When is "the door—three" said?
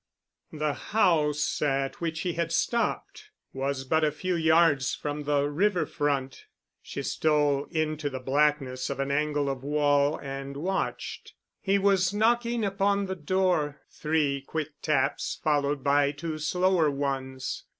13.05-14.41